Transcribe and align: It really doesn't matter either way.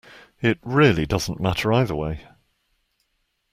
It 0.41 0.57
really 0.63 1.05
doesn't 1.05 1.39
matter 1.39 1.71
either 1.71 1.93
way. 1.93 2.25